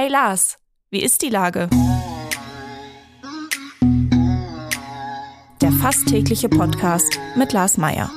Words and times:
Hey 0.00 0.08
Lars, 0.08 0.58
wie 0.92 1.02
ist 1.02 1.22
die 1.22 1.28
Lage? 1.28 1.68
Der 5.60 5.72
fast 5.72 6.06
tägliche 6.06 6.48
Podcast 6.48 7.18
mit 7.34 7.52
Lars 7.52 7.78
Meier. 7.78 8.08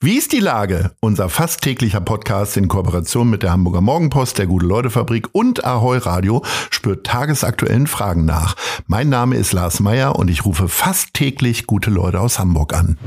Wie 0.00 0.16
ist 0.16 0.32
die 0.32 0.40
Lage? 0.40 0.92
Unser 1.00 1.28
fast 1.28 1.60
täglicher 1.60 2.00
Podcast 2.00 2.56
in 2.56 2.68
Kooperation 2.68 3.28
mit 3.28 3.42
der 3.42 3.52
Hamburger 3.52 3.82
Morgenpost, 3.82 4.38
der 4.38 4.46
Gute-Leute-Fabrik 4.46 5.28
und 5.32 5.66
Ahoi 5.66 5.98
Radio 5.98 6.42
spürt 6.70 7.04
tagesaktuellen 7.04 7.88
Fragen 7.88 8.24
nach. 8.24 8.56
Mein 8.86 9.10
Name 9.10 9.36
ist 9.36 9.52
Lars 9.52 9.80
Meier 9.80 10.16
und 10.16 10.30
ich 10.30 10.46
rufe 10.46 10.66
fast 10.66 11.12
täglich 11.12 11.66
gute 11.66 11.90
Leute 11.90 12.22
aus 12.22 12.38
Hamburg 12.38 12.72
an. 12.72 12.98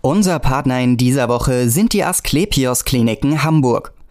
Unser 0.00 0.38
Partner 0.38 0.80
in 0.80 0.96
dieser 0.96 1.28
Woche 1.28 1.68
sind 1.68 1.92
die 1.92 2.04
Asklepios 2.04 2.86
Kliniken 2.86 3.42
Hamburg. 3.42 3.92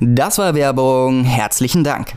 Das 0.00 0.38
war 0.38 0.54
Werbung. 0.54 1.24
Herzlichen 1.24 1.84
Dank. 1.84 2.14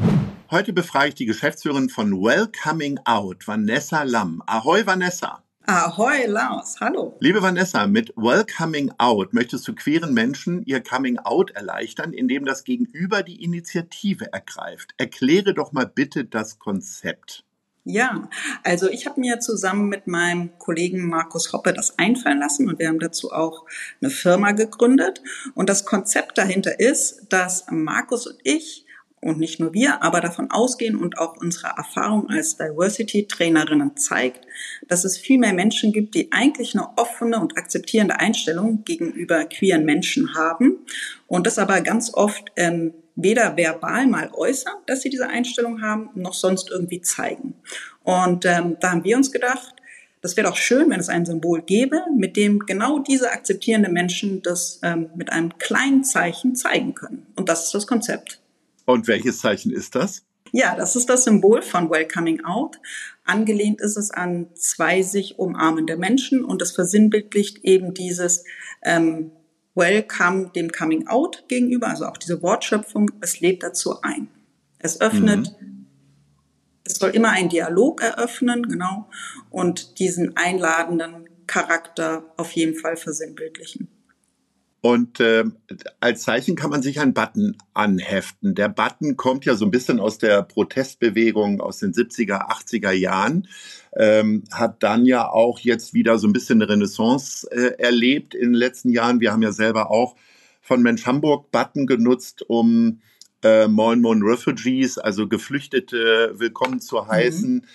Heute 0.52 0.74
befrage 0.74 1.10
ich 1.10 1.16
die 1.16 1.26
Geschäftsführerin 1.26 1.90
von 1.90 2.12
Welcoming 2.12 3.00
Out, 3.06 3.48
Vanessa 3.48 4.04
Lamm. 4.04 4.44
Ahoi, 4.46 4.86
Vanessa. 4.86 5.44
Ahoi, 5.68 6.28
Lars. 6.28 6.78
Hallo. 6.80 7.18
Liebe 7.20 7.42
Vanessa, 7.42 7.88
mit 7.88 8.14
Welcoming 8.16 8.92
Out 9.00 9.34
möchtest 9.34 9.68
du 9.68 9.74
queeren 9.74 10.14
Menschen 10.14 10.64
ihr 10.64 10.84
Coming 10.84 11.18
Out 11.18 11.52
erleichtern, 11.52 12.14
indem 12.14 12.46
das 12.46 12.64
Gegenüber 12.64 13.24
die 13.24 13.44
Initiative 13.44 14.32
ergreift. 14.32 14.94
Erkläre 14.98 15.56
doch 15.56 15.72
mal 15.72 15.88
bitte 15.88 16.24
das 16.24 16.60
Konzept. 16.60 17.44
Ja, 17.88 18.30
also 18.64 18.90
ich 18.90 19.06
habe 19.06 19.20
mir 19.20 19.40
zusammen 19.40 19.90
mit 19.90 20.08
meinem 20.08 20.58
Kollegen 20.58 21.08
Markus 21.08 21.54
Hoppe 21.54 21.72
das 21.72 22.00
einfallen 22.00 22.40
lassen 22.40 22.68
und 22.68 22.80
wir 22.80 22.88
haben 22.88 23.00
dazu 23.00 23.32
auch 23.32 23.66
eine 24.02 24.10
Firma 24.10 24.54
gegründet. 24.54 25.22
Und 25.54 25.70
das 25.70 25.86
Konzept 25.86 26.40
dahinter 26.40 26.80
ist, 26.80 27.28
dass 27.30 27.68
Markus 27.70 28.26
und 28.26 28.40
ich 28.44 28.88
und 29.22 29.38
nicht 29.38 29.60
nur 29.60 29.74
wir, 29.74 30.02
aber 30.02 30.20
davon 30.20 30.50
ausgehen 30.50 30.96
und 30.96 31.20
auch 31.20 31.38
unsere 31.38 31.68
Erfahrung 31.78 32.28
als 32.30 32.58
Diversity-Trainerinnen 32.58 33.96
zeigt, 33.98 34.48
dass 34.88 35.06
es 35.06 35.20
viel 35.20 35.38
mehr 35.38 35.54
Menschen 35.54 35.94
gibt, 35.94 36.16
die 36.16 36.32
eigentlich 36.32 36.74
eine 36.74 36.90
offene 36.98 37.40
und 37.40 37.56
akzeptierende 37.56 38.20
Einstellung 38.20 38.84
gegenüber 38.84 39.46
queeren 39.46 39.86
Menschen 39.86 40.34
haben 40.34 40.80
und 41.28 41.46
das 41.46 41.60
aber 41.60 41.82
ganz 41.82 42.12
oft 42.14 42.52
ähm, 42.56 42.96
weder 43.16 43.56
verbal 43.58 44.08
mal 44.08 44.30
äußern, 44.34 44.76
dass 44.88 45.02
sie 45.02 45.10
diese 45.10 45.28
Einstellung 45.28 45.82
haben, 45.82 46.10
noch 46.16 46.34
sonst 46.34 46.70
irgendwie 46.70 47.02
zeigen. 47.02 47.56
Und 48.04 48.46
ähm, 48.46 48.78
da 48.80 48.92
haben 48.92 49.04
wir 49.04 49.18
uns 49.18 49.32
gedacht, 49.32 49.76
das 50.22 50.36
wäre 50.36 50.48
doch 50.48 50.56
schön, 50.56 50.90
wenn 50.90 51.00
es 51.00 51.10
ein 51.10 51.26
Symbol 51.26 51.62
gäbe, 51.62 52.02
mit 52.18 52.36
dem 52.36 52.60
genau 52.60 53.00
diese 53.00 53.32
akzeptierenden 53.32 53.94
Menschen 53.94 54.42
das 54.42 54.80
ähm, 54.82 55.10
mit 55.16 55.32
einem 55.32 55.58
kleinen 55.60 56.04
Zeichen 56.04 56.56
zeigen 56.56 56.96
können. 56.96 57.28
Und 57.36 57.48
das 57.48 57.66
ist 57.66 57.74
das 57.76 57.86
Konzept. 57.86 58.42
Und 58.86 59.08
welches 59.08 59.40
Zeichen 59.40 59.72
ist 59.72 59.96
das? 59.96 60.24
Ja, 60.52 60.76
das 60.76 60.96
ist 60.96 61.10
das 61.10 61.26
Symbol 61.26 61.62
von 61.62 61.90
Welcoming 61.90 62.44
Out. 62.44 62.80
Angelehnt 63.24 63.82
ist 63.82 63.98
es 63.98 64.10
an 64.12 64.48
zwei 64.56 65.02
sich 65.02 65.38
umarmende 65.38 65.98
Menschen 65.98 66.44
und 66.44 66.62
es 66.62 66.72
versinnbildlicht 66.72 67.64
eben 67.64 67.94
dieses 67.94 68.46
ähm, 68.84 69.32
Welcome 69.76 70.52
dem 70.56 70.72
Coming 70.72 71.08
Out 71.08 71.44
gegenüber, 71.48 71.90
also 71.90 72.06
auch 72.06 72.18
diese 72.18 72.42
Wortschöpfung, 72.42 73.12
es 73.22 73.42
lädt 73.42 73.62
dazu 73.62 74.02
ein. 74.02 74.30
Es 74.80 75.02
öffnet, 75.02 75.54
mhm. 75.62 75.88
es 76.86 76.96
soll 76.96 77.12
immer 77.12 77.32
einen 77.32 77.50
Dialog 77.50 78.02
eröffnen, 78.02 78.68
genau, 78.68 79.10
und 79.50 80.00
diesen 80.00 80.38
einladenden 80.38 81.30
Charakter 81.48 82.24
auf 82.38 82.52
jeden 82.52 82.76
Fall 82.76 82.98
versinnbildlichen. 82.98 83.90
Und 84.86 85.20
äh, 85.20 85.46
als 86.00 86.22
Zeichen 86.22 86.56
kann 86.56 86.70
man 86.70 86.84
sich 86.84 87.00
einen 87.00 87.16
Button 87.16 87.58
anheften. 87.74 88.54
Der 88.54 88.70
Button 88.70 89.18
kommt 89.18 89.44
ja 89.44 89.56
so 89.56 89.66
ein 89.66 89.72
bisschen 89.72 90.00
aus 90.00 90.20
der 90.20 90.44
Protestbewegung 90.44 91.60
aus 91.60 91.80
den 91.80 91.92
70er, 91.92 92.52
80er 92.52 92.92
Jahren, 92.92 93.48
ähm, 93.96 94.44
hat 94.52 94.84
dann 94.84 95.06
ja 95.06 95.30
auch 95.30 95.60
jetzt 95.60 95.94
wieder 95.94 96.18
so 96.18 96.28
ein 96.28 96.34
bisschen 96.34 96.62
eine 96.62 96.72
Renaissance 96.72 97.50
äh, 97.52 97.80
erlebt 97.82 98.36
in 98.36 98.52
den 98.52 98.54
letzten 98.54 98.90
Jahren. 98.90 99.20
Wir 99.20 99.32
haben 99.32 99.42
ja 99.42 99.52
selber 99.52 99.92
auch 99.92 100.16
von 100.62 100.82
Mensch 100.82 101.06
Hamburg 101.06 101.52
Button 101.52 101.88
genutzt, 101.88 102.44
um 102.48 103.02
äh, 103.44 103.68
Moin 103.68 104.02
Moin 104.02 104.22
Refugees, 104.24 104.98
also 104.98 105.28
Geflüchtete, 105.28 106.34
willkommen 106.38 106.80
zu 106.80 107.08
heißen. 107.08 107.56
Mhm 107.56 107.66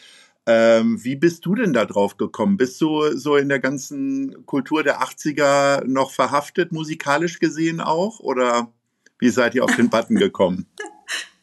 ähm, 0.47 1.03
wie 1.05 1.17
bist 1.17 1.47
du 1.47 1.55
denn 1.55 1.73
da 1.73 1.85
drauf 1.85 2.17
gekommen? 2.17 2.57
Bist 2.57 2.81
du 2.81 3.17
so 3.17 3.37
in 3.37 3.49
der 3.49 3.61
ganzen 3.61 4.47
Kultur 4.47 4.83
der 4.83 5.01
80er 5.01 5.85
noch 5.87 6.11
verhaftet, 6.11 6.73
musikalisch 6.73 7.39
gesehen 7.39 7.81
auch? 7.81 8.21
Oder 8.21 8.73
wie 9.19 9.29
seid 9.29 9.55
ihr 9.55 9.65
auf 9.65 9.77
den 9.77 9.91
Button 9.91 10.17
gekommen? 10.17 10.67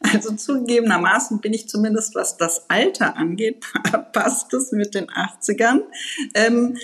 Also 0.14 0.34
zugegebenermaßen 0.34 1.40
bin 1.40 1.52
ich 1.52 1.68
zumindest, 1.68 2.14
was 2.14 2.36
das 2.36 2.68
Alter 2.68 3.16
angeht, 3.16 3.64
passt 4.12 4.52
es 4.54 4.72
mit 4.72 4.94
den 4.94 5.06
80ern. 5.06 5.82
Ähm, 6.34 6.76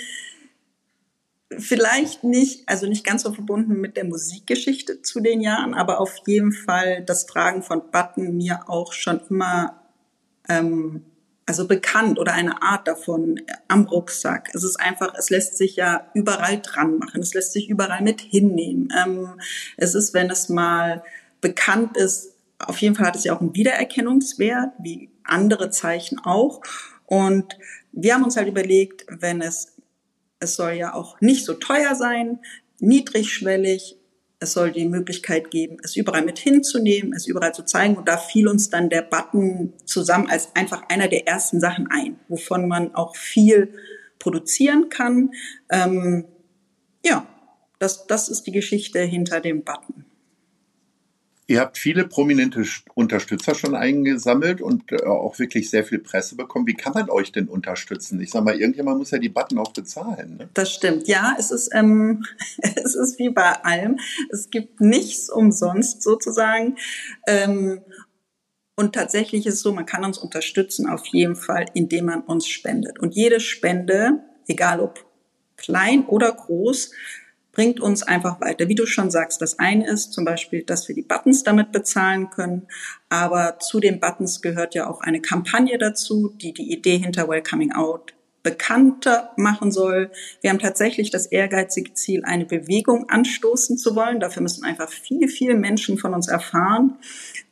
vielleicht 1.59 2.25
nicht, 2.25 2.69
also 2.69 2.87
nicht 2.87 3.05
ganz 3.05 3.23
so 3.23 3.33
verbunden 3.33 3.81
mit 3.81 3.97
der 3.97 4.05
Musikgeschichte 4.05 5.03
zu 5.03 5.21
den 5.21 5.41
Jahren, 5.41 5.75
aber 5.75 6.01
auf 6.01 6.15
jeden 6.27 6.53
Fall 6.53 7.03
das 7.05 7.27
Tragen 7.27 7.63
von 7.63 7.91
Button 7.91 8.37
mir 8.37 8.69
auch 8.69 8.93
schon 8.93 9.21
immer 9.29 9.81
ähm, 10.49 11.05
also 11.47 11.69
bekannt 11.69 12.19
oder 12.19 12.33
eine 12.33 12.63
Art 12.63 12.89
davon 12.89 13.41
am 13.69 13.85
Rucksack. 13.85 14.51
Es 14.55 14.65
ist 14.65 14.81
einfach, 14.81 15.15
es 15.19 15.31
lässt 15.31 15.59
sich 15.59 15.77
ja 15.77 16.11
überall 16.15 16.61
dran 16.61 16.99
machen, 16.99 17.21
es 17.21 17.35
lässt 17.35 17.53
sich 17.53 17.69
überall 17.69 18.03
mit 18.03 18.21
hinnehmen. 18.21 18.89
Ähm, 19.05 19.41
es 19.77 19.95
ist, 19.95 20.15
wenn 20.15 20.31
es 20.31 20.49
mal 20.49 21.03
bekannt 21.41 21.97
ist, 21.97 22.34
auf 22.59 22.79
jeden 22.79 22.95
Fall 22.95 23.07
hat 23.07 23.17
es 23.17 23.25
ja 23.25 23.35
auch 23.35 23.41
einen 23.41 23.55
Wiedererkennungswert, 23.55 24.73
wie 24.81 25.11
andere 25.25 25.71
Zeichen 25.71 26.19
auch. 26.19 26.61
Und 27.07 27.59
wir 27.93 28.15
haben 28.15 28.25
uns 28.25 28.37
halt 28.37 28.49
überlegt, 28.49 29.07
wenn 29.09 29.41
es, 29.41 29.77
es 30.41 30.57
soll 30.57 30.73
ja 30.73 30.95
auch 30.95 31.21
nicht 31.21 31.45
so 31.45 31.55
teuer 31.55 31.95
sein, 31.95 32.41
niedrigschwellig, 32.81 33.97
es 34.41 34.53
soll 34.53 34.73
die 34.73 34.87
Möglichkeit 34.87 35.51
geben, 35.51 35.79
es 35.83 35.97
überall 35.97 36.23
mit 36.23 36.39
hinzunehmen, 36.39 37.13
es 37.15 37.27
überall 37.27 37.55
zu 37.55 37.65
zeigen. 37.65 37.97
Und 37.97 38.09
da 38.09 38.17
fiel 38.17 38.49
uns 38.49 38.69
dann 38.69 38.91
der 38.91 39.03
Button 39.03 39.73
zusammen 39.85 40.29
als 40.29 40.55
einfach 40.55 40.89
einer 40.89 41.09
der 41.09 41.27
ersten 41.27 41.61
Sachen 41.61 41.89
ein, 41.91 42.19
wovon 42.29 42.69
man 42.69 42.95
auch 42.95 43.17
viel 43.17 43.73
produzieren 44.19 44.89
kann. 44.89 45.33
Ähm, 45.71 46.27
ja, 47.05 47.27
das, 47.79 48.07
das 48.07 48.29
ist 48.29 48.47
die 48.47 48.53
Geschichte 48.53 49.01
hinter 49.01 49.41
dem 49.41 49.65
Button. 49.65 50.05
Ihr 51.47 51.61
habt 51.61 51.77
viele 51.77 52.07
prominente 52.07 52.65
Unterstützer 52.95 53.55
schon 53.55 53.75
eingesammelt 53.75 54.61
und 54.63 54.93
äh, 54.93 55.05
auch 55.05 55.39
wirklich 55.39 55.69
sehr 55.69 55.85
viel 55.85 55.99
Presse 55.99 56.37
bekommen. 56.37 56.67
Wie 56.67 56.75
kann 56.75 56.95
man 56.95 57.11
euch 57.11 57.33
denn 57.33 57.49
unterstützen? 57.49 58.21
Ich 58.21 58.31
sag 58.31 58.45
mal, 58.45 58.59
irgendjemand 58.59 58.99
muss 58.99 59.11
ja 59.11 59.19
die 59.19 59.29
Button 59.29 59.59
auch 59.59 59.73
bezahlen. 59.73 60.37
Ne? 60.39 60.49
Das 60.55 60.73
stimmt. 60.73 61.07
Ja, 61.07 61.37
es 61.39 61.51
ist, 61.51 61.71
ähm, 61.75 62.25
es 62.59 62.95
ist 62.95 63.19
wie 63.19 63.29
bei 63.29 63.53
allem. 63.63 63.99
Es 64.31 64.51
gibt 64.51 64.81
nichts 64.81 65.29
umsonst 65.29 66.03
sozusagen. 66.03 66.77
Ähm, 67.27 67.81
und 68.77 68.95
tatsächlich 68.95 69.47
ist 69.47 69.55
es 69.55 69.61
so, 69.61 69.73
man 69.73 69.87
kann 69.87 70.05
uns 70.05 70.19
unterstützen 70.19 70.89
auf 70.89 71.07
jeden 71.07 71.37
Fall, 71.37 71.67
indem 71.75 72.07
man 72.07 72.23
uns 72.23 72.49
spendet. 72.49 72.99
Und 72.99 73.15
jede 73.15 73.39
Spende, 73.39 74.25
egal 74.49 74.81
ob 74.81 75.05
klein 75.57 76.07
oder 76.07 76.33
groß, 76.33 76.91
bringt 77.55 77.81
uns 77.81 78.03
einfach 78.03 78.41
weiter. 78.41 78.69
Wie 78.69 78.75
du 78.75 78.87
schon 78.87 79.11
sagst, 79.11 79.41
das 79.41 79.59
eine 79.59 79.89
ist 79.89 80.13
zum 80.13 80.25
Beispiel, 80.25 80.63
dass 80.63 80.89
wir 80.89 80.95
die 80.95 81.03
Buttons 81.03 81.43
damit 81.43 81.73
bezahlen 81.73 82.31
können, 82.31 82.67
aber 83.09 83.59
zu 83.61 83.81
den 83.81 84.01
Buttons 84.01 84.43
gehört 84.43 84.75
ja 84.75 84.89
auch 84.89 85.01
eine 85.01 85.21
Kampagne 85.21 85.79
dazu, 85.79 86.35
die 86.37 86.53
die 86.53 86.73
Idee 86.73 86.99
hinter 86.99 87.29
Welcoming 87.29 87.73
Out 87.73 88.15
bekannter 88.45 89.31
machen 89.37 89.73
soll. 89.73 90.11
Wir 90.43 90.51
haben 90.51 90.59
tatsächlich 90.61 91.11
das 91.11 91.27
ehrgeizige 91.27 91.95
Ziel, 91.95 92.25
eine 92.25 92.45
Bewegung 92.45 93.09
anstoßen 93.09 93.79
zu 93.79 93.97
wollen. 93.97 94.21
Dafür 94.21 94.43
müssen 94.43 94.65
einfach 94.65 94.91
viele, 94.91 95.29
viele 95.29 95.55
Menschen 95.55 95.99
von 95.99 96.15
uns 96.15 96.29
erfahren. 96.29 96.99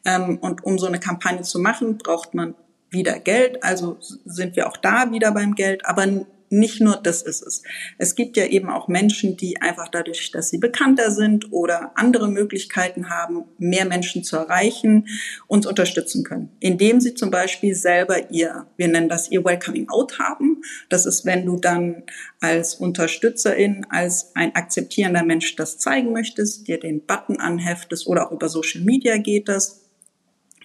Ähm, 0.05 0.39
und 0.39 0.65
um 0.65 0.79
so 0.79 0.87
eine 0.87 1.01
Kampagne 1.01 1.43
zu 1.43 1.59
machen, 1.59 1.97
braucht 1.97 2.35
man 2.35 2.55
wieder 2.91 3.19
Geld. 3.19 3.65
Also 3.65 3.97
sind 4.01 4.55
wir 4.55 4.69
auch 4.69 4.77
da 4.77 5.11
wieder 5.11 5.33
beim 5.33 5.55
Geld. 5.55 5.87
Aber 5.87 6.07
nicht 6.53 6.81
nur 6.81 6.97
das 6.97 7.23
ist 7.23 7.43
es. 7.43 7.63
Es 7.99 8.15
gibt 8.15 8.37
ja 8.37 8.45
eben 8.45 8.69
auch 8.69 8.87
Menschen, 8.87 9.37
die 9.37 9.61
einfach 9.61 9.89
dadurch, 9.89 10.31
dass 10.31 10.51
sie 10.51 10.59
bekannter 10.59 11.11
sind 11.11 11.51
oder 11.51 11.93
andere 11.97 12.29
Möglichkeiten 12.29 13.09
haben, 13.11 13.45
mehr 13.59 13.87
Menschen 13.87 14.23
zu 14.23 14.37
erreichen, 14.37 15.09
uns 15.49 15.67
unterstützen 15.67 16.25
können. 16.25 16.51
Indem 16.61 17.01
sie 17.01 17.15
zum 17.15 17.31
Beispiel 17.31 17.75
selber 17.75 18.31
ihr, 18.31 18.67
wir 18.77 18.89
nennen 18.89 19.09
das 19.09 19.31
ihr 19.31 19.45
Welcoming 19.45 19.89
Out 19.89 20.19
haben. 20.19 20.63
Das 20.89 21.07
ist, 21.07 21.25
wenn 21.25 21.47
du 21.47 21.57
dann 21.57 22.05
als 22.41 22.75
Unterstützerin, 22.75 23.87
als 23.89 24.37
ein 24.37 24.55
akzeptierender 24.55 25.25
Mensch 25.25 25.57
das 25.57 25.79
zeigen 25.79 26.13
möchtest, 26.13 26.69
dir 26.69 26.79
den 26.79 27.05
Button 27.07 27.41
anheftest 27.41 28.07
oder 28.07 28.27
auch 28.27 28.33
über 28.33 28.49
Social 28.49 28.83
Media 28.83 29.17
geht 29.17 29.49
das, 29.49 29.82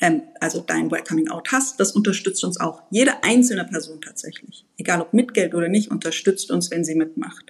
ähm, 0.02 0.24
also 0.40 0.62
dein 0.62 0.92
Welcoming 0.92 1.30
Out 1.30 1.52
hast, 1.52 1.80
das 1.80 1.92
unterstützt 1.94 2.44
uns 2.44 2.60
auch. 2.60 2.84
Jede 2.90 3.24
einzelne 3.24 3.66
Person 3.66 4.02
tatsächlich, 4.02 4.66
egal 4.78 5.02
ob 5.02 5.14
mit 5.14 5.34
Geld 5.34 5.56
oder 5.56 5.70
nicht, 5.70 5.92
unterstützt 5.92 6.52
uns, 6.52 6.72
wenn 6.72 6.84
sie 6.84 6.96
mitmacht. 6.96 7.46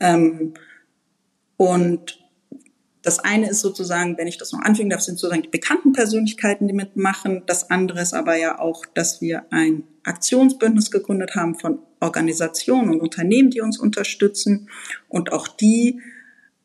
Ähm, 0.00 0.54
und 1.56 2.18
das 3.02 3.20
eine 3.20 3.48
ist 3.48 3.60
sozusagen, 3.60 4.18
wenn 4.18 4.26
ich 4.26 4.36
das 4.36 4.52
noch 4.52 4.60
anfügen 4.60 4.90
darf, 4.90 5.00
sind 5.00 5.16
sozusagen 5.18 5.42
die 5.42 5.48
bekannten 5.48 5.92
Persönlichkeiten, 5.92 6.66
die 6.66 6.74
mitmachen. 6.74 7.44
Das 7.46 7.70
andere 7.70 8.00
ist 8.00 8.14
aber 8.14 8.36
ja 8.36 8.58
auch, 8.58 8.84
dass 8.94 9.20
wir 9.20 9.44
ein 9.50 9.84
Aktionsbündnis 10.02 10.90
gegründet 10.90 11.36
haben 11.36 11.54
von 11.54 11.78
Organisationen 12.00 12.90
und 12.90 13.00
Unternehmen, 13.00 13.50
die 13.50 13.60
uns 13.60 13.78
unterstützen. 13.78 14.68
Und 15.08 15.32
auch 15.32 15.46
die 15.46 16.00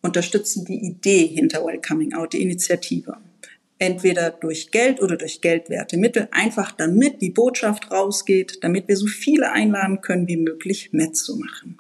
unterstützen 0.02 0.66
die 0.66 0.84
Idee 0.84 1.28
hinter 1.28 1.64
Welcoming 1.64 2.14
Out, 2.14 2.34
die 2.34 2.42
Initiative 2.42 3.18
entweder 3.82 4.30
durch 4.30 4.70
Geld 4.70 5.02
oder 5.02 5.18
durch 5.18 5.42
geldwerte 5.42 5.98
Mittel, 5.98 6.28
einfach 6.32 6.72
damit 6.72 7.20
die 7.20 7.32
Botschaft 7.32 7.90
rausgeht, 7.90 8.60
damit 8.62 8.88
wir 8.88 8.96
so 8.96 9.08
viele 9.08 9.52
einladen 9.52 10.02
können 10.02 10.28
wie 10.28 10.38
möglich 10.38 10.94
mitzumachen. 10.94 11.80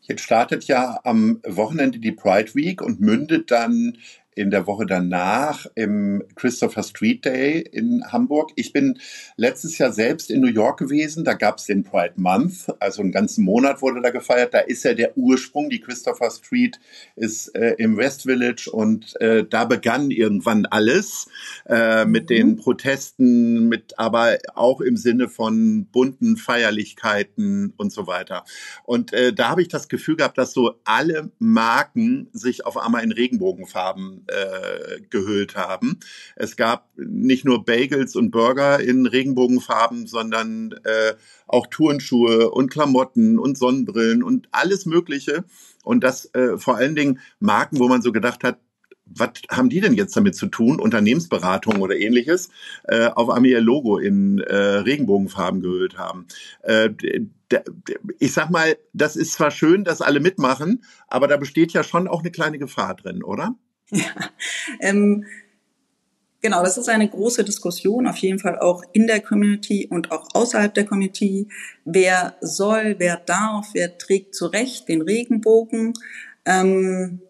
Jetzt 0.00 0.22
startet 0.22 0.64
ja 0.64 1.00
am 1.04 1.40
Wochenende 1.46 1.98
die 1.98 2.12
Pride 2.12 2.54
Week 2.54 2.80
und 2.80 3.00
mündet 3.00 3.50
dann 3.50 3.98
in 4.34 4.50
der 4.50 4.66
Woche 4.66 4.86
danach 4.86 5.66
im 5.74 6.22
Christopher 6.34 6.82
Street 6.82 7.24
Day 7.24 7.60
in 7.60 8.04
Hamburg. 8.10 8.50
Ich 8.56 8.72
bin 8.72 8.98
letztes 9.36 9.78
Jahr 9.78 9.92
selbst 9.92 10.30
in 10.30 10.40
New 10.40 10.48
York 10.48 10.78
gewesen. 10.78 11.24
Da 11.24 11.34
gab 11.34 11.58
es 11.58 11.66
den 11.66 11.84
Pride 11.84 12.14
Month, 12.16 12.66
also 12.80 13.02
einen 13.02 13.12
ganzen 13.12 13.44
Monat 13.44 13.82
wurde 13.82 14.00
da 14.02 14.10
gefeiert. 14.10 14.54
Da 14.54 14.60
ist 14.60 14.84
ja 14.84 14.94
der 14.94 15.16
Ursprung. 15.16 15.70
Die 15.70 15.80
Christopher 15.80 16.30
Street 16.30 16.80
ist 17.16 17.54
äh, 17.54 17.74
im 17.78 17.96
West 17.96 18.22
Village 18.22 18.68
und 18.70 19.20
äh, 19.20 19.44
da 19.48 19.64
begann 19.64 20.10
irgendwann 20.10 20.66
alles 20.66 21.28
äh, 21.66 22.04
mit 22.04 22.24
mhm. 22.24 22.34
den 22.34 22.56
Protesten, 22.56 23.68
mit 23.68 23.98
aber 23.98 24.38
auch 24.54 24.80
im 24.80 24.96
Sinne 24.96 25.28
von 25.28 25.86
bunten 25.86 26.36
Feierlichkeiten 26.36 27.72
und 27.76 27.92
so 27.92 28.06
weiter. 28.06 28.44
Und 28.84 29.12
äh, 29.12 29.32
da 29.32 29.50
habe 29.50 29.62
ich 29.62 29.68
das 29.68 29.88
Gefühl 29.88 30.16
gehabt, 30.16 30.38
dass 30.38 30.52
so 30.52 30.74
alle 30.84 31.30
Marken 31.38 32.28
sich 32.32 32.66
auf 32.66 32.76
einmal 32.76 33.04
in 33.04 33.12
Regenbogenfarben 33.12 34.23
äh, 34.28 35.00
gehüllt 35.10 35.56
haben. 35.56 36.00
Es 36.36 36.56
gab 36.56 36.88
nicht 36.96 37.44
nur 37.44 37.64
Bagels 37.64 38.16
und 38.16 38.30
Burger 38.30 38.80
in 38.80 39.06
Regenbogenfarben, 39.06 40.06
sondern 40.06 40.72
äh, 40.84 41.14
auch 41.46 41.66
Turnschuhe 41.66 42.50
und 42.50 42.70
Klamotten 42.70 43.38
und 43.38 43.58
Sonnenbrillen 43.58 44.22
und 44.22 44.48
alles 44.52 44.86
Mögliche. 44.86 45.44
Und 45.82 46.04
das 46.04 46.32
äh, 46.34 46.56
vor 46.58 46.76
allen 46.76 46.94
Dingen 46.94 47.20
Marken, 47.40 47.78
wo 47.78 47.88
man 47.88 48.02
so 48.02 48.12
gedacht 48.12 48.44
hat, 48.44 48.58
was 49.06 49.30
haben 49.50 49.68
die 49.68 49.80
denn 49.80 49.94
jetzt 49.94 50.16
damit 50.16 50.34
zu 50.34 50.46
tun? 50.46 50.80
Unternehmensberatung 50.80 51.80
oder 51.80 51.96
ähnliches, 51.96 52.48
äh, 52.84 53.06
auf 53.06 53.30
einmal 53.30 53.50
ihr 53.50 53.60
Logo 53.60 53.98
in 53.98 54.38
äh, 54.38 54.56
Regenbogenfarben 54.56 55.60
gehüllt 55.60 55.98
haben. 55.98 56.26
Äh, 56.62 56.90
ich 58.18 58.32
sag 58.32 58.50
mal, 58.50 58.76
das 58.92 59.16
ist 59.16 59.32
zwar 59.32 59.50
schön, 59.50 59.84
dass 59.84 60.00
alle 60.00 60.20
mitmachen, 60.20 60.82
aber 61.06 61.28
da 61.28 61.36
besteht 61.36 61.72
ja 61.72 61.84
schon 61.84 62.08
auch 62.08 62.20
eine 62.20 62.30
kleine 62.30 62.58
Gefahr 62.58 62.94
drin, 62.94 63.22
oder? 63.22 63.54
Ähm, 64.80 65.24
genau, 66.40 66.62
das 66.62 66.78
ist 66.78 66.88
eine 66.88 67.08
große 67.08 67.44
Diskussion, 67.44 68.06
auf 68.06 68.16
jeden 68.18 68.38
Fall 68.38 68.58
auch 68.58 68.82
in 68.92 69.06
der 69.06 69.20
Community 69.20 69.86
und 69.90 70.10
auch 70.10 70.28
außerhalb 70.34 70.74
der 70.74 70.84
Community. 70.84 71.48
Wer 71.84 72.36
soll, 72.40 72.96
wer 72.98 73.16
darf, 73.16 73.68
wer 73.72 73.96
trägt 73.98 74.34
zu 74.34 74.46
Recht 74.46 74.88
den 74.88 75.02
Regenbogen? 75.02 75.94
Ähm, 76.44 77.20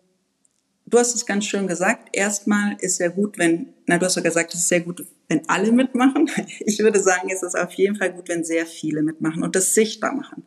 du 0.86 0.98
hast 0.98 1.14
es 1.14 1.26
ganz 1.26 1.44
schön 1.44 1.66
gesagt. 1.66 2.08
Erstmal 2.12 2.76
ist 2.80 2.96
sehr 2.96 3.10
gut, 3.10 3.38
wenn, 3.38 3.74
na, 3.86 3.98
du 3.98 4.06
hast 4.06 4.16
ja 4.16 4.22
gesagt, 4.22 4.54
es 4.54 4.60
ist 4.60 4.68
sehr 4.68 4.80
gut, 4.80 5.04
wenn 5.28 5.48
alle 5.48 5.72
mitmachen. 5.72 6.30
Ich 6.60 6.78
würde 6.78 7.00
sagen, 7.00 7.30
es 7.30 7.42
ist 7.42 7.56
auf 7.56 7.72
jeden 7.74 7.96
Fall 7.96 8.12
gut, 8.12 8.28
wenn 8.28 8.44
sehr 8.44 8.66
viele 8.66 9.02
mitmachen 9.02 9.42
und 9.42 9.56
das 9.56 9.74
sichtbar 9.74 10.14
machen. 10.14 10.44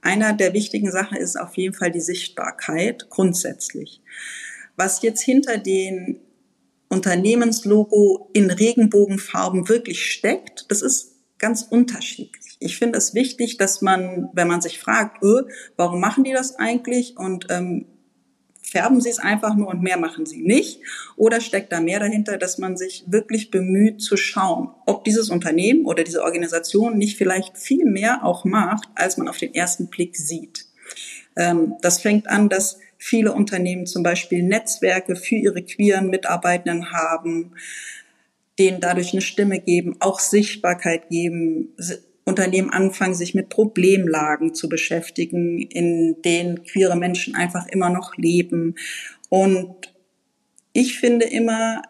Einer 0.00 0.32
der 0.32 0.52
wichtigen 0.52 0.90
Sachen 0.90 1.16
ist 1.16 1.38
auf 1.38 1.56
jeden 1.56 1.74
Fall 1.74 1.92
die 1.92 2.00
Sichtbarkeit 2.00 3.08
grundsätzlich. 3.08 4.02
Was 4.76 5.02
jetzt 5.02 5.22
hinter 5.22 5.58
den 5.58 6.20
Unternehmenslogo 6.88 8.30
in 8.32 8.50
Regenbogenfarben 8.50 9.68
wirklich 9.68 10.12
steckt, 10.12 10.70
das 10.70 10.82
ist 10.82 11.12
ganz 11.38 11.62
unterschiedlich. 11.62 12.56
Ich 12.60 12.78
finde 12.78 12.98
es 12.98 13.14
wichtig, 13.14 13.56
dass 13.56 13.82
man, 13.82 14.28
wenn 14.34 14.46
man 14.46 14.60
sich 14.60 14.78
fragt, 14.78 15.22
öh, 15.22 15.42
warum 15.76 16.00
machen 16.00 16.22
die 16.22 16.32
das 16.32 16.56
eigentlich 16.56 17.16
und 17.16 17.46
ähm, 17.50 17.86
färben 18.62 19.00
sie 19.00 19.10
es 19.10 19.18
einfach 19.18 19.54
nur 19.54 19.68
und 19.68 19.82
mehr 19.82 19.98
machen 19.98 20.26
sie 20.26 20.42
nicht? 20.42 20.80
Oder 21.16 21.40
steckt 21.40 21.72
da 21.72 21.80
mehr 21.80 22.00
dahinter, 22.00 22.38
dass 22.38 22.58
man 22.58 22.76
sich 22.76 23.04
wirklich 23.06 23.50
bemüht 23.50 24.00
zu 24.00 24.16
schauen, 24.16 24.70
ob 24.86 25.04
dieses 25.04 25.30
Unternehmen 25.30 25.84
oder 25.84 26.04
diese 26.04 26.22
Organisation 26.22 26.96
nicht 26.96 27.18
vielleicht 27.18 27.58
viel 27.58 27.84
mehr 27.84 28.24
auch 28.24 28.44
macht, 28.44 28.88
als 28.94 29.18
man 29.18 29.28
auf 29.28 29.36
den 29.36 29.54
ersten 29.54 29.88
Blick 29.88 30.16
sieht? 30.16 30.66
Ähm, 31.36 31.74
das 31.82 32.00
fängt 32.00 32.28
an, 32.28 32.48
dass 32.48 32.78
viele 33.02 33.32
Unternehmen 33.32 33.84
zum 33.86 34.04
Beispiel 34.04 34.44
Netzwerke 34.44 35.16
für 35.16 35.34
ihre 35.34 35.62
queeren 35.62 36.08
Mitarbeitenden 36.08 36.92
haben, 36.92 37.56
denen 38.60 38.80
dadurch 38.80 39.12
eine 39.12 39.22
Stimme 39.22 39.58
geben, 39.58 39.96
auch 39.98 40.20
Sichtbarkeit 40.20 41.08
geben, 41.08 41.74
Unternehmen 42.24 42.70
anfangen, 42.70 43.14
sich 43.14 43.34
mit 43.34 43.48
Problemlagen 43.48 44.54
zu 44.54 44.68
beschäftigen, 44.68 45.58
in 45.58 46.22
denen 46.22 46.62
queere 46.62 46.94
Menschen 46.94 47.34
einfach 47.34 47.66
immer 47.66 47.90
noch 47.90 48.16
leben. 48.16 48.76
Und 49.28 49.92
ich 50.72 51.00
finde 51.00 51.26
immer, 51.26 51.82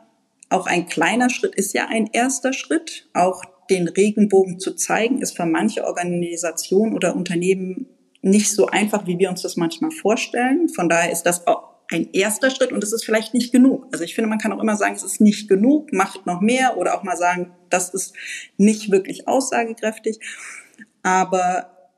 auch 0.49 0.67
ein 0.67 0.87
kleiner 0.87 1.29
Schritt 1.29 1.55
ist 1.55 1.75
ja 1.75 1.89
ein 1.89 2.09
erster 2.11 2.55
Schritt. 2.55 3.11
Auch 3.13 3.45
den 3.69 3.87
Regenbogen 3.87 4.59
zu 4.59 4.75
zeigen, 4.75 5.21
ist 5.21 5.37
für 5.37 5.45
manche 5.45 5.85
Organisationen 5.85 6.95
oder 6.95 7.15
Unternehmen 7.15 7.87
nicht 8.23 8.53
so 8.53 8.67
einfach, 8.67 9.07
wie 9.07 9.19
wir 9.19 9.29
uns 9.29 9.43
das 9.43 9.57
manchmal 9.57 9.91
vorstellen. 9.91 10.69
Von 10.69 10.89
daher 10.89 11.13
ist 11.13 11.25
das 11.25 11.47
auch 11.47 11.73
ein 11.91 12.09
erster 12.13 12.51
Schritt 12.51 12.73
und 12.73 12.83
es 12.83 12.93
ist 12.93 13.05
vielleicht 13.05 13.35
nicht 13.35 13.53
genug. 13.53 13.87
Also 13.93 14.05
ich 14.05 14.15
finde, 14.15 14.31
man 14.31 14.39
kann 14.39 14.53
auch 14.53 14.63
immer 14.63 14.77
sagen, 14.77 14.95
es 14.95 15.03
ist 15.03 15.21
nicht 15.21 15.49
genug, 15.49 15.93
macht 15.93 16.25
noch 16.25 16.41
mehr 16.41 16.79
oder 16.79 16.97
auch 16.97 17.03
mal 17.03 17.17
sagen, 17.17 17.53
das 17.69 17.91
ist 17.91 18.15
nicht 18.57 18.91
wirklich 18.91 19.29
aussagekräftig. 19.29 20.21
Aber 21.03 21.91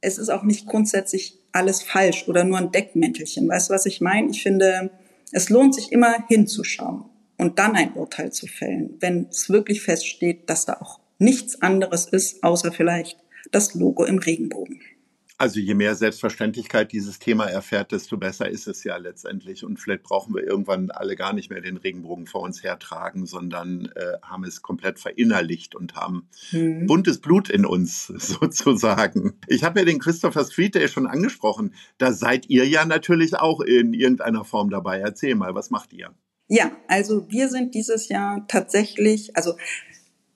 es 0.00 0.18
ist 0.18 0.30
auch 0.30 0.44
nicht 0.44 0.66
grundsätzlich 0.66 1.38
alles 1.52 1.82
falsch 1.82 2.28
oder 2.28 2.44
nur 2.44 2.58
ein 2.58 2.72
Deckmäntelchen. 2.72 3.48
Weißt 3.48 3.68
du, 3.68 3.74
was 3.74 3.86
ich 3.86 4.00
meine? 4.00 4.30
Ich 4.30 4.42
finde, 4.42 4.90
es 5.32 5.50
lohnt 5.50 5.74
sich 5.74 5.92
immer 5.92 6.26
hinzuschauen 6.28 7.04
und 7.36 7.58
dann 7.58 7.76
ein 7.76 7.92
Urteil 7.94 8.32
zu 8.32 8.46
fällen, 8.46 8.96
wenn 9.00 9.26
es 9.30 9.50
wirklich 9.50 9.82
feststeht, 9.82 10.48
dass 10.48 10.64
da 10.64 10.74
auch 10.74 11.00
nichts 11.18 11.60
anderes 11.60 12.06
ist, 12.06 12.42
außer 12.42 12.72
vielleicht 12.72 13.18
das 13.50 13.74
Logo 13.74 14.04
im 14.04 14.18
Regenbogen. 14.18 14.80
Also 15.42 15.58
je 15.58 15.74
mehr 15.74 15.96
Selbstverständlichkeit 15.96 16.92
dieses 16.92 17.18
Thema 17.18 17.46
erfährt, 17.46 17.90
desto 17.90 18.16
besser 18.16 18.48
ist 18.48 18.68
es 18.68 18.84
ja 18.84 18.96
letztendlich. 18.96 19.64
Und 19.64 19.80
vielleicht 19.80 20.04
brauchen 20.04 20.36
wir 20.36 20.44
irgendwann 20.44 20.92
alle 20.92 21.16
gar 21.16 21.32
nicht 21.32 21.50
mehr 21.50 21.60
den 21.60 21.78
Regenbogen 21.78 22.28
vor 22.28 22.42
uns 22.42 22.62
hertragen, 22.62 23.26
sondern 23.26 23.86
äh, 23.96 24.18
haben 24.22 24.44
es 24.44 24.62
komplett 24.62 25.00
verinnerlicht 25.00 25.74
und 25.74 25.96
haben 25.96 26.28
mhm. 26.52 26.86
buntes 26.86 27.20
Blut 27.20 27.50
in 27.50 27.66
uns 27.66 28.06
sozusagen. 28.16 29.32
Ich 29.48 29.64
habe 29.64 29.80
ja 29.80 29.84
den 29.84 29.98
Christopher 29.98 30.44
Street 30.44 30.76
Day 30.76 30.86
schon 30.86 31.08
angesprochen. 31.08 31.74
Da 31.98 32.12
seid 32.12 32.48
ihr 32.48 32.68
ja 32.68 32.84
natürlich 32.84 33.34
auch 33.34 33.62
in 33.62 33.94
irgendeiner 33.94 34.44
Form 34.44 34.70
dabei. 34.70 35.00
Erzähl 35.00 35.34
mal, 35.34 35.56
was 35.56 35.70
macht 35.70 35.92
ihr? 35.92 36.14
Ja, 36.46 36.70
also 36.86 37.28
wir 37.28 37.48
sind 37.48 37.74
dieses 37.74 38.08
Jahr 38.08 38.46
tatsächlich, 38.46 39.36
also 39.36 39.54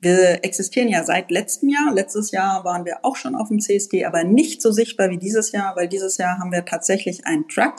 wir 0.06 0.44
existieren 0.44 0.88
ja 0.88 1.02
seit 1.02 1.30
letztem 1.30 1.68
Jahr. 1.68 1.92
Letztes 1.92 2.30
Jahr 2.30 2.64
waren 2.64 2.84
wir 2.84 2.98
auch 3.02 3.16
schon 3.16 3.34
auf 3.34 3.48
dem 3.48 3.60
CSD, 3.60 4.04
aber 4.04 4.22
nicht 4.22 4.62
so 4.62 4.70
sichtbar 4.70 5.10
wie 5.10 5.18
dieses 5.18 5.52
Jahr, 5.52 5.74
weil 5.74 5.88
dieses 5.88 6.16
Jahr 6.16 6.38
haben 6.38 6.52
wir 6.52 6.64
tatsächlich 6.64 7.26
einen 7.26 7.48
Truck, 7.48 7.74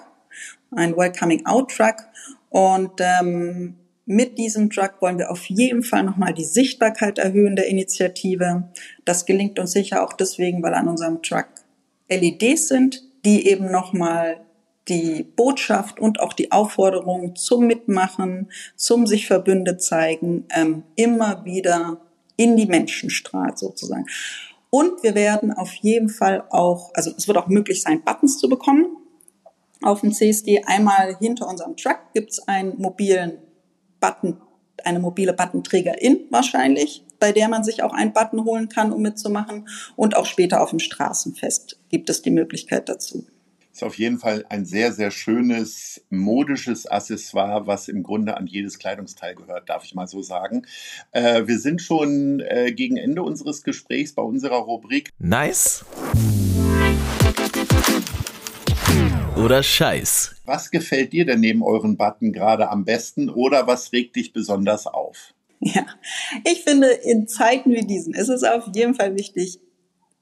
einen 0.71 0.97
Welcoming 0.97 1.45
Out 1.45 1.71
Truck. 1.71 1.95
Und 2.49 2.99
ähm, 2.99 3.75
mit 4.05 4.37
diesem 4.37 4.69
Truck 4.69 4.95
wollen 4.99 5.17
wir 5.17 5.31
auf 5.31 5.45
jeden 5.45 5.83
Fall 5.83 6.03
nochmal 6.03 6.33
die 6.33 6.43
Sichtbarkeit 6.43 7.17
erhöhen 7.17 7.55
der 7.55 7.67
Initiative. 7.67 8.69
Das 9.05 9.25
gelingt 9.25 9.57
uns 9.59 9.71
sicher 9.71 10.03
auch 10.03 10.13
deswegen, 10.13 10.61
weil 10.63 10.73
an 10.73 10.87
unserem 10.89 11.21
Truck 11.21 11.47
LEDs 12.09 12.67
sind, 12.67 13.03
die 13.25 13.47
eben 13.47 13.71
nochmal 13.71 14.41
die 14.87 15.23
Botschaft 15.23 15.99
und 15.99 16.19
auch 16.19 16.33
die 16.33 16.51
Aufforderung 16.51 17.35
zum 17.35 17.67
Mitmachen, 17.67 18.49
zum 18.75 19.07
sich 19.07 19.27
Verbünde 19.27 19.77
zeigen, 19.77 20.45
ähm, 20.55 20.83
immer 20.95 21.43
wieder 21.45 22.01
in 22.37 22.55
die 22.55 22.67
Menschen 22.67 23.09
strahlt 23.09 23.57
sozusagen. 23.57 24.05
Und 24.69 25.03
wir 25.03 25.15
werden 25.15 25.51
auf 25.51 25.73
jeden 25.73 26.09
Fall 26.09 26.43
auch, 26.49 26.91
also 26.93 27.11
es 27.17 27.27
wird 27.27 27.37
auch 27.37 27.47
möglich 27.47 27.81
sein, 27.81 28.03
Buttons 28.03 28.37
zu 28.37 28.49
bekommen 28.49 28.97
auf 29.81 30.01
dem 30.01 30.11
CSD. 30.11 30.63
Einmal 30.65 31.17
hinter 31.19 31.47
unserem 31.47 31.75
Truck 31.75 31.99
gibt 32.13 32.31
es 32.31 32.47
einen 32.47 32.79
mobilen 32.79 33.39
Button, 33.99 34.41
eine 34.83 34.99
mobile 34.99 35.33
Buttenträgerin 35.33 36.27
wahrscheinlich, 36.29 37.03
bei 37.19 37.31
der 37.31 37.47
man 37.47 37.63
sich 37.63 37.81
auch 37.81 37.93
einen 37.93 38.13
Button 38.13 38.43
holen 38.43 38.69
kann, 38.69 38.91
um 38.91 39.01
mitzumachen. 39.01 39.67
Und 39.95 40.15
auch 40.15 40.25
später 40.25 40.61
auf 40.61 40.69
dem 40.69 40.79
Straßenfest 40.79 41.79
gibt 41.89 42.09
es 42.09 42.21
die 42.21 42.31
Möglichkeit 42.31 42.89
dazu. 42.89 43.25
Ist 43.77 43.83
auf 43.83 43.99
jeden 43.99 44.17
Fall 44.17 44.43
ein 44.49 44.65
sehr, 44.65 44.91
sehr 44.91 45.11
schönes 45.11 46.03
modisches 46.09 46.87
Accessoire, 46.87 47.67
was 47.67 47.89
im 47.89 48.01
Grunde 48.01 48.35
an 48.35 48.47
jedes 48.47 48.79
Kleidungsteil 48.79 49.35
gehört, 49.35 49.69
darf 49.69 49.83
ich 49.83 49.93
mal 49.93 50.07
so 50.07 50.23
sagen. 50.23 50.65
Äh, 51.11 51.45
wir 51.45 51.59
sind 51.59 51.79
schon 51.83 52.39
äh, 52.39 52.71
gegen 52.71 52.97
Ende 52.97 53.21
unseres 53.21 53.61
Gesprächs 53.61 54.15
bei 54.15 54.23
unserer 54.23 54.55
Rubrik. 54.55 55.11
Nice 55.19 55.85
oder 59.35 59.61
Scheiß. 59.61 60.37
Was 60.45 60.71
gefällt 60.71 61.13
dir 61.13 61.27
denn 61.27 61.41
neben 61.41 61.61
euren 61.61 61.97
Button 61.97 62.33
gerade 62.33 62.71
am 62.71 62.83
besten 62.83 63.29
oder 63.29 63.67
was 63.67 63.93
regt 63.93 64.15
dich 64.15 64.33
besonders 64.33 64.87
auf? 64.87 65.35
Ja, 65.59 65.85
ich 66.45 66.63
finde, 66.63 66.87
in 66.87 67.27
Zeiten 67.27 67.73
wie 67.73 67.85
diesen 67.85 68.15
ist 68.15 68.29
es 68.29 68.43
auf 68.43 68.69
jeden 68.73 68.95
Fall 68.95 69.15
wichtig, 69.15 69.59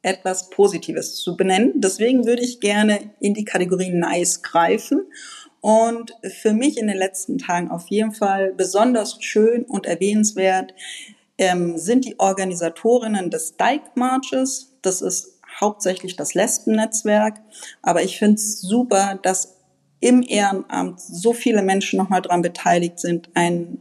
etwas 0.05 0.51
Positives 0.51 1.15
zu 1.15 1.35
benennen. 1.35 1.81
Deswegen 1.81 2.25
würde 2.25 2.43
ich 2.43 2.59
gerne 2.59 3.11
in 3.19 3.33
die 3.33 3.43
Kategorie 3.43 3.89
Nice 3.89 4.43
greifen. 4.43 5.07
Und 5.61 6.13
für 6.41 6.53
mich 6.53 6.77
in 6.77 6.85
den 6.85 6.97
letzten 6.97 7.39
Tagen 7.39 7.71
auf 7.71 7.87
jeden 7.87 8.11
Fall 8.11 8.53
besonders 8.53 9.17
schön 9.19 9.63
und 9.63 9.87
erwähnenswert 9.87 10.75
ähm, 11.39 11.77
sind 11.79 12.05
die 12.05 12.19
Organisatorinnen 12.19 13.31
des 13.31 13.57
Dyke 13.57 13.89
Marches. 13.95 14.77
Das 14.83 15.01
ist 15.01 15.39
hauptsächlich 15.59 16.15
das 16.15 16.35
Lesben-Netzwerk. 16.35 17.41
Aber 17.81 18.03
ich 18.03 18.19
finde 18.19 18.35
es 18.35 18.61
super, 18.61 19.19
dass 19.23 19.55
im 20.01 20.21
Ehrenamt 20.21 21.01
so 21.01 21.33
viele 21.33 21.63
Menschen 21.63 21.97
nochmal 21.97 22.21
dran 22.21 22.43
beteiligt 22.43 22.99
sind, 22.99 23.29
ein, 23.33 23.79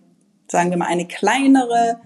sagen 0.49 0.71
wir 0.71 0.79
mal, 0.79 0.87
eine 0.87 1.07
kleinere 1.07 2.01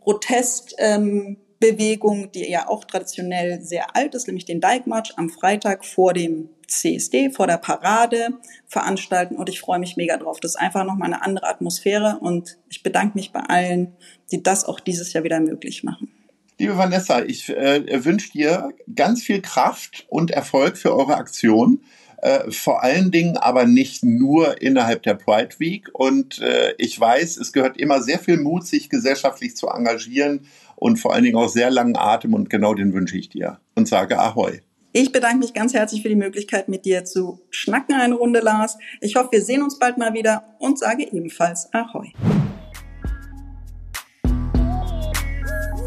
Protest, 0.00 0.74
ähm, 0.78 1.36
Bewegung, 1.72 2.30
die 2.32 2.50
ja 2.50 2.68
auch 2.68 2.84
traditionell 2.84 3.62
sehr 3.62 3.96
alt 3.96 4.14
ist, 4.14 4.26
nämlich 4.26 4.44
den 4.44 4.60
Dyke 4.60 4.86
March 4.86 5.14
am 5.16 5.30
Freitag 5.30 5.84
vor 5.84 6.12
dem 6.12 6.50
CSD, 6.68 7.30
vor 7.30 7.46
der 7.46 7.56
Parade 7.56 8.38
veranstalten 8.66 9.36
und 9.36 9.48
ich 9.48 9.60
freue 9.60 9.78
mich 9.78 9.96
mega 9.96 10.16
drauf. 10.18 10.40
Das 10.40 10.52
ist 10.52 10.60
einfach 10.60 10.84
nochmal 10.84 11.12
eine 11.12 11.22
andere 11.22 11.48
Atmosphäre 11.48 12.18
und 12.20 12.58
ich 12.68 12.82
bedanke 12.82 13.16
mich 13.16 13.32
bei 13.32 13.40
allen, 13.40 13.96
die 14.30 14.42
das 14.42 14.64
auch 14.64 14.78
dieses 14.78 15.12
Jahr 15.14 15.24
wieder 15.24 15.40
möglich 15.40 15.84
machen. 15.84 16.10
Liebe 16.58 16.76
Vanessa, 16.76 17.22
ich 17.22 17.48
äh, 17.48 18.04
wünsche 18.04 18.30
dir 18.32 18.70
ganz 18.94 19.22
viel 19.22 19.40
Kraft 19.40 20.06
und 20.08 20.30
Erfolg 20.30 20.76
für 20.76 20.94
eure 20.94 21.16
Aktion. 21.16 21.80
Äh, 22.18 22.50
vor 22.50 22.82
allen 22.82 23.10
Dingen 23.10 23.36
aber 23.36 23.66
nicht 23.66 24.04
nur 24.04 24.62
innerhalb 24.62 25.02
der 25.02 25.14
Pride 25.14 25.56
Week. 25.58 25.88
Und 25.92 26.40
äh, 26.40 26.74
ich 26.78 26.98
weiß, 26.98 27.38
es 27.38 27.52
gehört 27.52 27.76
immer 27.76 28.02
sehr 28.02 28.18
viel 28.18 28.36
Mut, 28.36 28.66
sich 28.66 28.88
gesellschaftlich 28.88 29.56
zu 29.56 29.68
engagieren 29.68 30.46
und 30.84 30.98
vor 30.98 31.14
allen 31.14 31.24
Dingen 31.24 31.36
auch 31.36 31.48
sehr 31.48 31.70
langen 31.70 31.96
Atem. 31.96 32.34
Und 32.34 32.50
genau 32.50 32.74
den 32.74 32.92
wünsche 32.92 33.16
ich 33.16 33.30
dir 33.30 33.58
und 33.74 33.88
sage 33.88 34.18
Ahoi. 34.18 34.60
Ich 34.92 35.12
bedanke 35.12 35.38
mich 35.38 35.54
ganz 35.54 35.72
herzlich 35.72 36.02
für 36.02 36.10
die 36.10 36.14
Möglichkeit, 36.14 36.68
mit 36.68 36.84
dir 36.84 37.06
zu 37.06 37.40
schnacken 37.48 37.94
eine 37.94 38.14
Runde, 38.14 38.40
Lars. 38.40 38.76
Ich 39.00 39.16
hoffe, 39.16 39.28
wir 39.32 39.40
sehen 39.42 39.62
uns 39.62 39.78
bald 39.78 39.96
mal 39.96 40.12
wieder 40.12 40.44
und 40.58 40.78
sage 40.78 41.10
ebenfalls 41.10 41.72
Ahoi. 41.72 42.12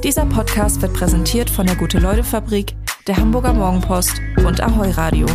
Dieser 0.03 0.25
Podcast 0.25 0.81
wird 0.81 0.95
präsentiert 0.95 1.51
von 1.51 1.67
der 1.67 1.75
Gute-Leute-Fabrik, 1.75 2.73
der 3.05 3.17
Hamburger 3.17 3.53
Morgenpost 3.53 4.19
und 4.47 4.61
Ahoi 4.61 4.89
Radio. 4.89 5.27